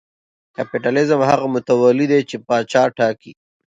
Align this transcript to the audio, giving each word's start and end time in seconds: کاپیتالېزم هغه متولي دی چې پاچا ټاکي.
کاپیتالېزم 0.55 1.19
هغه 1.29 1.45
متولي 1.53 2.05
دی 2.11 2.21
چې 2.29 2.35
پاچا 2.47 2.83
ټاکي. 2.97 3.31